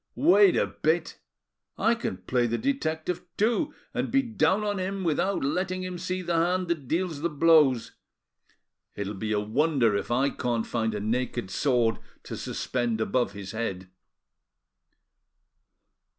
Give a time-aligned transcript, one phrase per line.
[0.15, 1.19] Wait a bit!
[1.77, 6.23] I can play the detective too, and be down on him without letting him see
[6.23, 7.91] the hand that deals the blows.
[8.95, 13.51] It'll be a wonder if I can't find a naked sword to suspend above his
[13.51, 13.91] head."